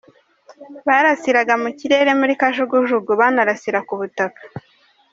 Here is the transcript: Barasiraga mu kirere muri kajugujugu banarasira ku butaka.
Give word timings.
Barasiraga 0.87 1.53
mu 1.63 1.69
kirere 1.77 2.11
muri 2.19 2.33
kajugujugu 2.41 3.11
banarasira 3.19 3.79
ku 3.87 3.93
butaka. 3.99 4.41